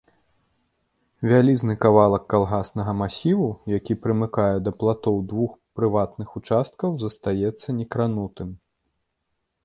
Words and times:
Вялізны 1.31 1.73
кавалак 1.83 2.23
калгаснага 2.33 2.95
масіву, 3.01 3.49
які 3.73 3.97
прымыкае 4.05 4.53
да 4.67 4.73
платоў 4.79 5.19
двух 5.33 5.51
прыватных 5.81 6.29
участкаў, 6.39 6.95
застаецца 7.03 7.67
некранутым. 7.83 8.49